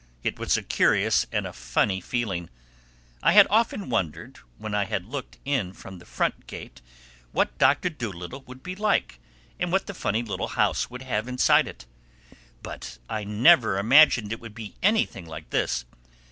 [0.23, 2.49] It was a curious and a funny feeling.
[3.21, 6.81] I had often wondered, when I had looked in from the front gate,
[7.33, 9.19] what Doctor Dolittle would be like
[9.59, 11.85] and what the funny little house would have inside it.
[12.63, 15.85] But I never imagined it would be anything like this.